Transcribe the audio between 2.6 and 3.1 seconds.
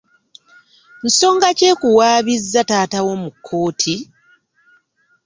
taata